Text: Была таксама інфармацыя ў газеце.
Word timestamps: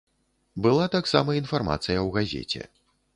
Была 0.65 0.87
таксама 0.95 1.35
інфармацыя 1.41 1.99
ў 1.99 2.09
газеце. 2.17 2.61